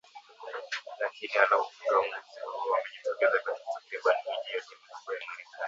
Lakini 0.99 1.37
wanaopinga 1.39 1.95
uamuzi 1.95 2.39
huo 2.43 2.71
wamejitokeza 2.71 3.31
katika 3.39 3.65
takriban 3.73 4.15
miji 4.25 4.53
yote 4.53 4.75
mikubwa 4.81 5.13
ya 5.13 5.21
Marekani 5.29 5.57